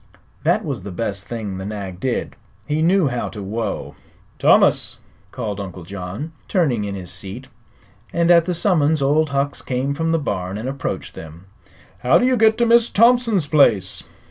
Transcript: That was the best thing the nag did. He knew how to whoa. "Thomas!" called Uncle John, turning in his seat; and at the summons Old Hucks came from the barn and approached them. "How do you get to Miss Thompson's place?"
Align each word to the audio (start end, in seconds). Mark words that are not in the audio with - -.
That 0.41 0.65
was 0.65 0.81
the 0.81 0.89
best 0.89 1.27
thing 1.27 1.57
the 1.59 1.63
nag 1.63 1.99
did. 1.99 2.35
He 2.65 2.81
knew 2.81 3.09
how 3.09 3.29
to 3.29 3.43
whoa. 3.43 3.93
"Thomas!" 4.39 4.97
called 5.29 5.59
Uncle 5.59 5.83
John, 5.83 6.31
turning 6.47 6.85
in 6.85 6.95
his 6.95 7.11
seat; 7.11 7.49
and 8.11 8.31
at 8.31 8.45
the 8.45 8.55
summons 8.55 9.03
Old 9.03 9.29
Hucks 9.29 9.61
came 9.61 9.93
from 9.93 10.09
the 10.09 10.17
barn 10.17 10.57
and 10.57 10.67
approached 10.67 11.13
them. 11.13 11.45
"How 11.99 12.17
do 12.17 12.25
you 12.25 12.35
get 12.35 12.57
to 12.57 12.65
Miss 12.65 12.89
Thompson's 12.89 13.45
place?" 13.45 14.01